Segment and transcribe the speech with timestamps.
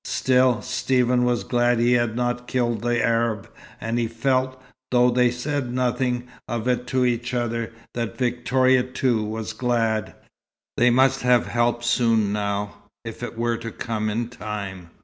[0.07, 3.47] Still, Stephen was glad he had not killed the Arab,
[3.79, 9.23] and he felt, though they said nothing of it to each other, that Victoria, too,
[9.23, 10.15] was glad.
[10.75, 14.89] They must have help soon now, if it were to come in time.